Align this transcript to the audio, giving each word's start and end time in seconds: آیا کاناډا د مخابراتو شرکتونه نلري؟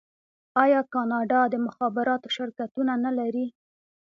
آیا 0.63 0.81
کاناډا 0.93 1.41
د 1.49 1.55
مخابراتو 1.65 2.27
شرکتونه 2.35 2.93
نلري؟ 3.05 3.47